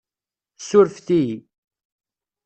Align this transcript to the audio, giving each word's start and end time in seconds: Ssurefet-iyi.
Ssurefet-iyi. 0.61 1.37